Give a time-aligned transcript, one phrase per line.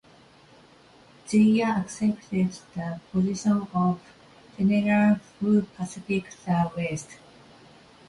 [1.27, 4.01] Jia Ya accepted the position of
[4.57, 7.19] General Who Pacifies the West.